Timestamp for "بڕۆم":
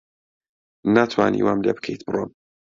2.07-2.31